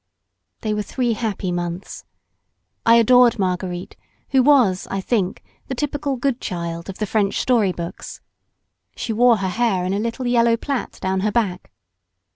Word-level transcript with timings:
They 0.61 0.73
were 0.73 0.81
three 0.81 1.13
happy 1.13 1.51
months. 1.51 2.05
I 2.87 2.95
adored 2.95 3.37
Marguerite 3.37 3.95
who 4.29 4.41
was, 4.41 4.87
I 4.89 4.99
think, 4.99 5.43
the 5.67 5.75
typical 5.75 6.15
good 6.15 6.41
child 6.41 6.89
of 6.89 6.97
the 6.97 7.05
French 7.05 7.39
story 7.39 7.71
books. 7.71 8.19
She 8.95 9.13
wore 9.13 9.37
her 9.37 9.49
hair 9.49 9.85
in 9.85 9.93
a 9.93 9.99
little 9.99 10.25
yellow 10.25 10.57
plait 10.57 10.97
down 11.01 11.19
her 11.19 11.31
back. 11.31 11.71